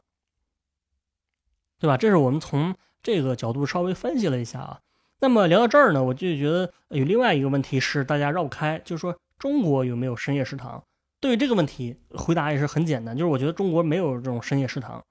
[1.80, 1.98] 对吧？
[1.98, 4.80] 这是我们从这个角度稍微分析了一下啊。
[5.20, 10.84] 那么聊到这儿呢，我就觉得有另外一个问题是大家绕不开，就是说中国有没有深夜食堂？
[11.22, 15.04] 对于这个问题回答也是很简单，就是我觉得中国没有这种深夜食堂。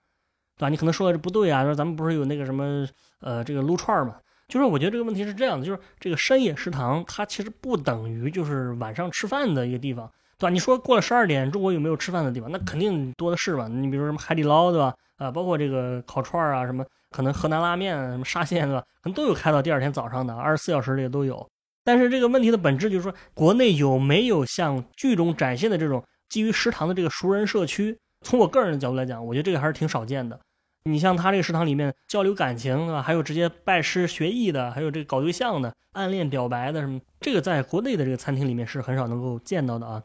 [0.57, 0.69] 对吧？
[0.69, 2.87] 你可能说的是不对啊，说咱们不是有那个什么
[3.21, 4.17] 呃这个撸串嘛？
[4.47, 10.07] 就是我觉得这个问题是这样的，就是这个深夜食堂它其实不等于就是晚上吃饭的一个地方，
[10.38, 10.51] 对吧？
[10.51, 12.51] 你说过了十二点，中国有没有吃饭的地方？
[12.53, 13.67] 那肯定多的是吧？
[13.69, 14.95] 你比如说什么海底捞，对吧？
[15.17, 18.83] 啊，包括这个烤串啊，什么可能河南拉面、什么沙县，对吧？
[19.03, 21.49] 可能都有开到第二天早上的，二十四小时的也都有。
[21.83, 27.99] 但是这个问题的本质就是说，国内有没有像剧中展现的这种基于食堂的这个熟人社区？
[28.25, 30.41] 从我个人的角度来讲，我觉得这个还是挺少见的。
[30.87, 33.01] 你像他这个食堂里面交流感情，对吧？
[33.01, 40.03] 还有直接拜师学艺的，还有这个搞对象的、暗恋表白的什么，这个在国内的这个餐厅里面是很少能够见到的啊。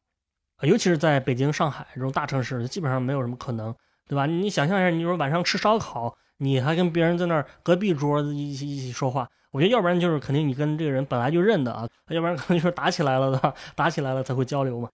[0.61, 3.73] 尤其是在北京、上海这种大城市，基本上没有什么可能，
[4.07, 4.25] 对吧？
[4.25, 13.53] 你想象一下，你说晚上吃烧烤，你还跟别人在那儿隔壁桌一起一起说话，我觉得要不然就是肯定你跟这个人本来就认的啊，要不然可能就是打起来了，对吧？
[13.75, 14.89] 打起来了才会交流嘛。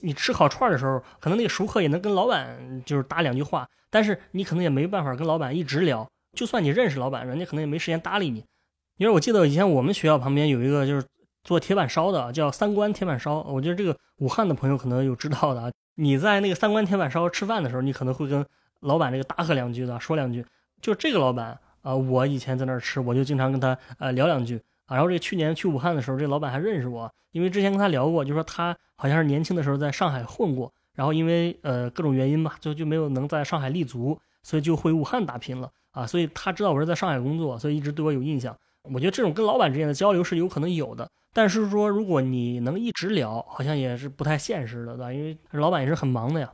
[0.00, 6.06] 你吃烤串的时候，可能那个熟客也能跟老板就是搭两句话，但是你可能也没办法跟老板一直聊。
[6.36, 8.44] 就算你认识老板，人家可能也没时间搭理你。
[8.98, 11.06] 因为我记得以前我们学校旁边有一个就是
[11.42, 13.40] 做铁板烧的，叫三观铁板烧。
[13.42, 15.72] 我觉得这个武汉的朋友可能有知道的。
[15.96, 18.46] 你在那个三观铁板烧吃饭的时候，你可能会跟
[18.80, 20.44] 老板这个搭和两句的，说两句。
[20.80, 24.60] 就这个老板啊，我以前在那儿吃，我就经常跟他呃聊两句。
[24.94, 36.06] 然后这去年去武汉的时候，这老板还认识我，因为之前跟他聊过，就说他好像是年轻的时候在上海混过，然后因为呃各种原因吧，就就没有能在上海立足，所以就回武汉打拼了啊。
[36.06, 38.56] 所以他知道我是在上海工作，所以一直对我有印象。
[38.82, 45.12] 我觉得这种跟老板之间的交流是有可能有的，但是说如果你能一直聊，好像也是不太现实的，对吧？
[45.12, 46.50] 因为老板也是很忙的呀，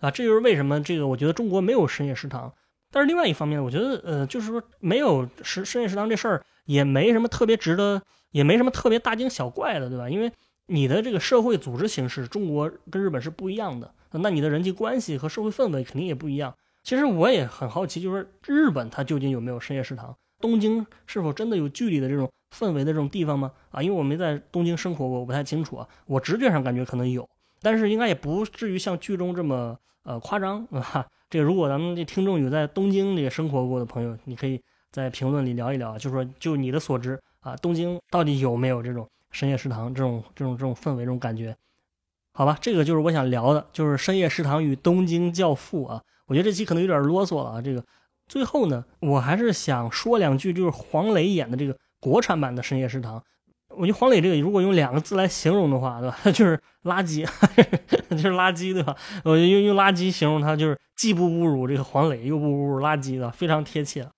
[0.00, 2.52] 啊，这就是为什么这个我觉得中国没有深夜食堂。
[2.92, 6.44] 但是另外一方面，我觉得呃，就是说没有深深夜食堂这事儿。
[6.70, 10.08] 也没什么特别值得，也没什么特别大惊小怪的，对吧？
[10.08, 10.30] 因为
[10.66, 16.54] 你的这个社会组织形式，中国跟日本是不一样的，那你的人际关系和社会氛围肯定也不一样。
[16.84, 20.16] 其实我也很好奇，就是日本它究竟有没有深夜食堂？
[20.40, 23.50] 东京是否真的有距离的这种氛围的这种地方吗？
[23.72, 25.88] 啊，因为我没在东京生活过，我不太清楚啊。
[26.06, 27.28] 我直觉上感觉可能有
[27.60, 31.06] 但是应该也不至于像剧中这么呃夸张，对吧？
[31.28, 41.56] 这个如果咱们这听众有在东京这个生活过的朋友，你可以在评论里聊一聊，就说就你的所知啊，东京到底有没有这种深夜食堂这种这种这种氛围这种感觉？
[42.32, 46.02] 好吧，这个就是我想聊的，就是深夜食堂与东京教父啊。
[46.26, 47.60] 我觉得这期可能有点啰嗦了啊。
[47.60, 47.84] 这个
[48.28, 53.22] 最后呢，我还是想说两句，就是黄磊演的这个国产版的深夜食堂。
[53.68, 56.18] 我觉得黄磊这个如果用两个字来形容的话，对吧？
[56.32, 57.24] 就是垃圾，
[58.10, 58.96] 就是垃圾，对吧？
[59.24, 64.08] 我就用用垃圾形容他，就是既不侮辱这个黄磊，又不侮辱垃圾的，非常贴切。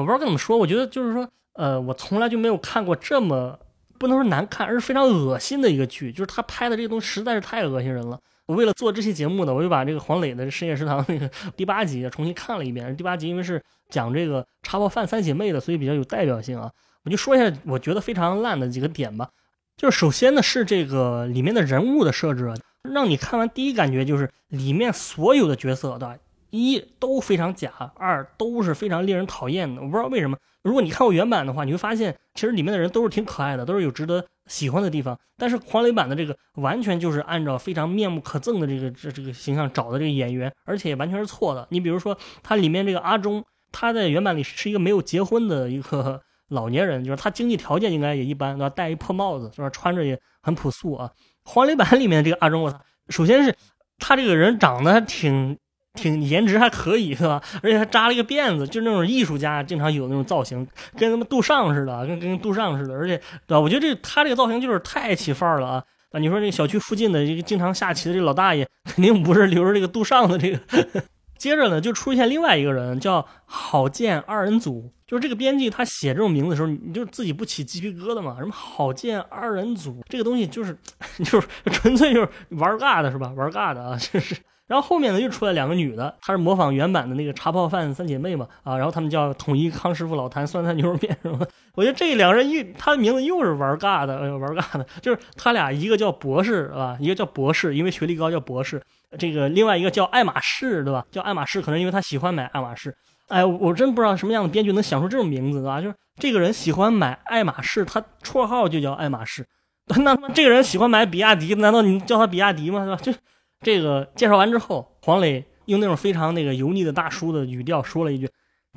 [0.00, 3.58] 我不知道该怎么说，我觉得就是说，呃，我从来就没有看过这么
[3.98, 6.10] 不能说难看，而是非常恶心的一个剧。
[6.10, 8.18] 就是他拍的这个东西实在是太恶心人了。
[8.46, 12.96] 我为了做这期节目呢，我就把这个黄磊的《深夜食堂》那个第八集重新看了一遍。
[12.96, 16.70] 第八集因为是讲这个茶泡饭三姐妹的，所以比较有代表性啊。
[17.04, 19.28] 我就说一下我觉得非常烂的几个点吧，
[19.76, 26.16] 就是首先呢是这个里面的人物的设置，让你看完第一感觉就是里面所有的角色，对吧？
[26.50, 29.80] 一都非常假，二都是非常令人讨厌的。
[29.80, 35.18] 我不知道为什么，如果你看过原版的话，你会发现其实里面的人都是挺可爱的，都是有值得喜欢的地方。
[35.36, 41.66] 但是黄磊版的这个完全就是按照非常面目可憎的这个这这个形象找的这个演员，而且也完全是错的。
[41.70, 46.22] 你比如说他里面这个阿忠，他在原版里是一个没有结婚的一个。
[46.50, 48.68] 老年人就是他经济条件应该也一般，对吧？
[48.68, 49.70] 戴一破帽子是吧？
[49.70, 51.08] 穿着也很朴素啊。
[51.44, 53.54] 黄磊版里面这个阿忠，我操，首先是
[53.98, 55.56] 他这个人长得还挺
[55.94, 57.42] 挺颜值还可以，是吧？
[57.62, 62.94] 而且还扎了一个辫子，就那种艺术家经常有那种造型，跟他妈杜尚似的，跟跟杜尚似的。
[62.94, 63.60] 而且对吧？
[63.60, 65.84] 我觉得这他这个造型就是太起范儿了啊！
[66.12, 70.60] 啊，你说这个小区附近的一个经常下棋的这老大爷，肯定不是留着这个杜尚的这个。
[71.38, 74.92] 接着呢，就出现另外一个人，叫郝建二人组。
[75.06, 78.36] 就是这个编辑他写这种名字的时候，你就自己不起鸡皮疙瘩嘛？
[78.38, 80.76] 什么郝建二人组这个东西，就是
[81.24, 83.32] 就是纯粹就是玩尬的，是吧？
[83.34, 84.36] 玩尬的啊，就是。
[84.70, 91.44] 然后后面呢又出来两个女的，她是模仿原版的那个茶泡饭三姐妹嘛啊，然后她们叫统一康师傅老坛酸菜牛肉面什么。
[91.74, 96.96] 我觉得这两人一，他的名字又是玩尬的，哎呦玩尬的，就是他俩一个叫博士是吧？
[97.00, 98.80] 一个叫博士，因为学历高叫博士。
[99.18, 101.04] 这个另外一个叫爱马仕，对吧？
[101.10, 102.94] 叫爱马仕，可能因为他喜欢买爱马仕。
[103.26, 105.80] 哎，我真不知道什么样的编剧能想出这种名字，对吧？
[105.80, 109.44] 就是这个人喜欢买爱马仕，他绰号就叫爱马仕。
[110.04, 112.84] 那这个人喜欢买比亚迪，难道你叫他比亚迪吗？
[112.84, 113.00] 对吧？
[113.02, 113.12] 就
[113.62, 118.28] 这个介绍完之后，黄磊用那种非常那个油腻的大叔的语调说了一句：“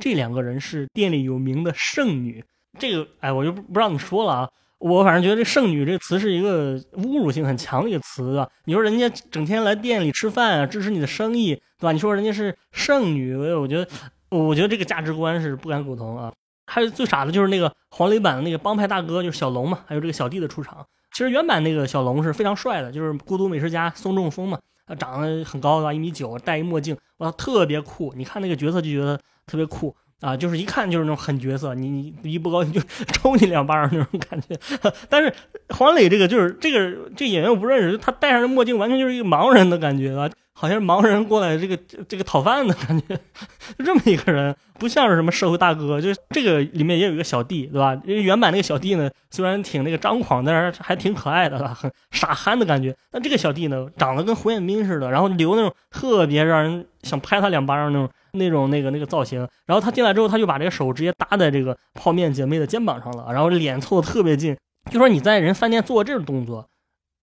[0.02, 2.44] 这两个人是店里有名的剩女。”
[2.78, 4.50] 这个，哎，我就不不让你说了啊。
[4.80, 8.50] 我反正觉得这“剩女”这个词是一个侮辱性很强的一个词啊！
[8.66, 11.92] 你说人家整天来店里吃饭啊，支持你的生意，对吧？
[11.94, 13.88] 你说人家是剩女，我觉得，
[14.30, 16.34] 我觉得这个价值观是不敢苟同啊！
[16.68, 20.86] 还有最傻的就是那个黄磊版的那个帮派大哥，就是小龙嘛，还有这个小弟的出场。
[21.14, 28.14] 其实原版那个小龙是非常帅的，就是孤独美食家宋仲峰嘛，他长得很高的，一米九，戴一墨镜，哇，特别酷！
[28.16, 29.96] 你看那个角色就觉得特别酷。
[30.20, 32.80] 啊，就是一看就是那种狠角色，你你一不高兴就
[33.12, 34.58] 抽你两巴掌那种感觉。
[35.10, 35.34] 但是
[35.68, 41.76] 黄磊这个就是这个这演员我不认识，他戴上这墨镜完全就是一个盲人的感觉啊，好像是盲人过来这个
[42.08, 43.20] 这个讨饭的感觉，
[43.84, 46.00] 这么一个人，不像是什么社会大哥。
[46.00, 47.94] 就是这个里面也有一个小弟，对吧？
[48.06, 52.96] 因为原版那个小弟呢，虽然挺那个张狂，但是还挺可爱的， 很傻憨的感觉。
[53.12, 58.10] 但这个小弟呢，长得跟胡彦斌似的，然后留那种特别让人想拍他两巴掌那种。
[58.36, 64.58] 那种那个那个造型，然后他进来之后，他就把这个手直接搭在这个泡面姐妹的肩膀上了，然后脸凑的特别近，
[64.90, 66.68] 就说你在人饭店做这种动作，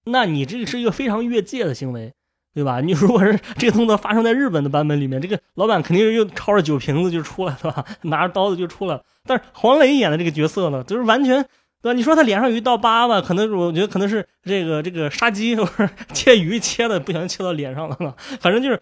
[0.05, 2.13] 那你这个是一个非常越界的行为，
[2.55, 2.81] 对吧？
[2.81, 9.03] 你如果是这个动作发生在日本的版本里面，这个老板肯定是又抄着酒瓶子就出来了， 拿着刀子就出来了。
[9.25, 11.45] 但是黄磊演的这个角色呢，就是完全，
[11.83, 11.97] 对吧？
[11.97, 18.81] 你说他脸上有一道疤吧，可能我觉得可能是这个这个杀鸡 或者切鱼切的不小心切到脸上了，反正就是。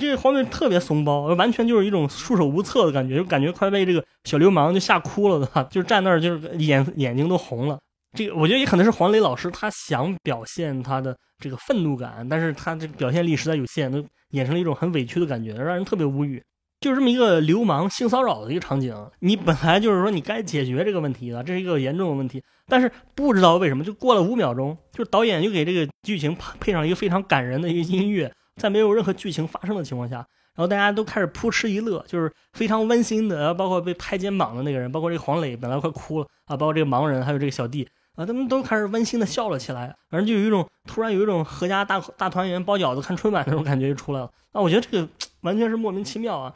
[0.00, 5.62] 这个黄磊特别怂包，完全就是一种束手无策的感觉，就感觉快被这个小流氓就吓哭了，对吧？
[5.70, 7.78] 就站那儿，就是眼眼睛都红了。
[8.16, 16.42] 这个我觉得也可能是黄磊老师他想表现他的这个愤怒感，但是他这个表现力实在有限，都演成了一种很委屈的感觉，让人特别无语。
[16.80, 28.32] 就这么一个流氓性骚扰的一个场景，你本来就是说你该解决这个问题的，这是一个严重的问题，但是不知道为什么就过了五秒钟，就导演就给这个剧情配上一个非常感人的一个音乐。
[28.56, 33.52] 在没有任何剧情发生的情况下，然后大家都开始扑哧一乐，就是非常温馨的。
[33.52, 37.86] 包括被拍肩膀的那个人，包括这个黄磊本来快哭了啊，包括这个盲人，还有这个小弟
[38.16, 39.94] 啊，他们都开始温馨的笑了起来。
[40.10, 44.30] 反正就有一种突然有一种合家大大团圆包饺子看春晚那种感觉就出来了。
[44.52, 45.08] 啊，我觉得这个
[45.42, 46.52] 完全是莫名其妙啊！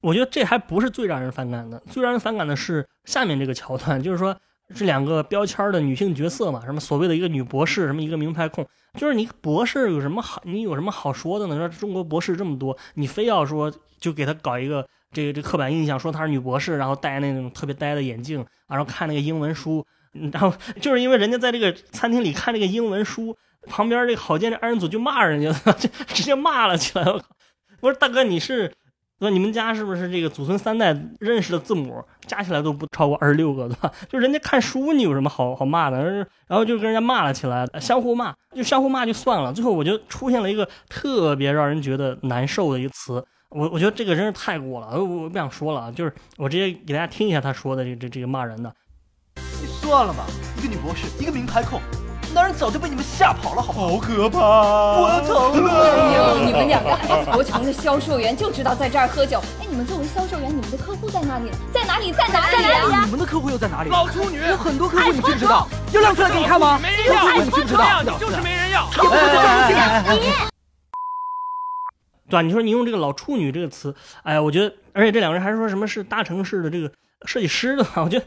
[0.00, 4.36] 我觉得这还不是最让人反感的，最让人反感的是下面这个桥段，就是说
[4.74, 8.66] 这两个标签的女性角色嘛，什么所谓的一个女博士，什么一个名牌控，
[8.98, 11.56] 就是你博士有什么好，你有什么好说的呢？
[11.56, 19.86] 说中国博士这么多，你非要说就给她搞一个这个这刻板印象，说她是女博士，然后戴那种特别呆的眼镜，然后看那个英文书，
[20.32, 23.36] 然后就是因为人家在这个餐厅里看这个英文书，
[23.66, 27.04] 旁边这个郝建这二人组就骂人家， 就直接骂了起来。
[27.04, 27.26] 我靠！
[27.80, 28.72] 我说大哥，你是？
[29.20, 33.90] 说你们家是不是这个祖孙三代认识的字母加起来都不超过二十六个， 对吧？
[34.08, 36.02] 就人家看书，你有什么好好骂的？
[36.46, 39.52] 然后就跟人家骂了起来，相互骂，就相互骂就算了。
[39.52, 48.74] 最后我就出现了一个特别让人觉得难受的一个词，我我觉得这个真是太过了，我我不想说了，就是我直接给大家听一下他说的这这这个骂人的。
[49.84, 50.24] 你算了吧，
[50.56, 51.78] 一个女博士，一个名牌控。
[52.32, 53.88] 男人早就被你们吓跑了，好不好？
[53.88, 54.40] 好可怕！
[54.40, 55.70] 我要疼了！
[55.84, 59.38] 哎呦，你们两个还是国强的销售员，就知道在这儿喝酒。
[59.60, 61.50] 哎，你们作为销售员，你们的客户在哪里？
[61.70, 62.10] 在哪里？
[62.12, 62.56] 在哪里
[62.94, 63.04] 啊？
[63.04, 63.90] 你们的客户又在哪里？
[63.90, 65.68] 老处女有很多客户，你知不知道？
[65.92, 66.80] 要亮出来给你看吗？
[66.82, 68.02] 没人要，你知不知道？
[68.18, 68.88] 就是没人要。
[68.90, 70.30] 你，
[72.30, 72.40] 对吧？
[72.40, 76.90] 你说你用这个“老处女”这个词，哎呀，我觉得，而且这两个人还说什么是大城市的这个
[77.26, 78.24] 设计师的，我觉得。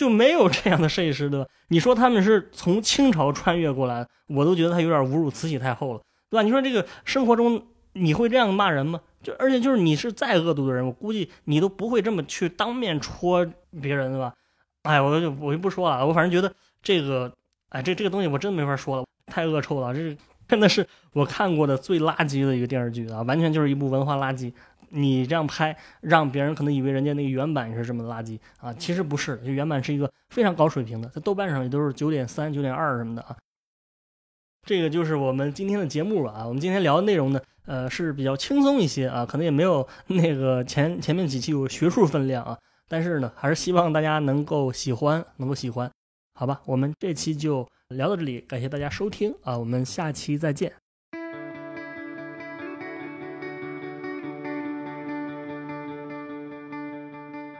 [0.00, 1.46] 就没有这样的设计师，对吧？
[1.68, 6.42] 你说他们是从清朝穿越过来，我都觉得他有点侮辱慈禧太后了，对吧？
[6.42, 8.98] 你说这个生活中你会这样骂人吗？
[9.22, 13.46] 就而且就是你是再恶毒的人，我估计你都不会这么去当面戳
[13.82, 14.32] 别人，对吧？
[14.84, 16.50] 哎，我就我就不说了，我反正觉得
[16.82, 17.30] 这个，
[17.68, 20.16] 哎，这这个东西我真没法说了，太恶臭了，这
[20.48, 24.50] 真的是我看过的最垃圾的一个电视剧啊，完全就是一部文化垃圾。
[24.90, 33.36] 你这样拍，让别人可能以为人家那个原版是这么垃圾啊，其实不是，就原版是一个非常高水平的，在豆瓣上也都是九点三、九点二什么的啊。
[34.66, 45.90] 这个就是我们今天的节目了啊，我们今天聊的内容呢，呃，是比较轻松一些啊，可能也没有那个前前面几期有学术分量啊，但是呢，还是希望大家能够喜欢，能够喜欢，
[46.34, 46.60] 好吧？
[46.66, 50.79] 我们这期就聊到这里，感谢大家收听啊，我们下期再见。